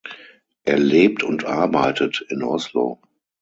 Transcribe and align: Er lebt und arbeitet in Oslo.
Er 0.63 0.79
lebt 0.79 1.21
und 1.21 1.45
arbeitet 1.45 2.25
in 2.29 2.41
Oslo. 2.41 3.03